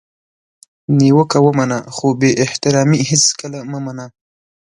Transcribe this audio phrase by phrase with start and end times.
[0.97, 4.05] نیوکه ومنه خو بي احترامي هیڅکله مه منه!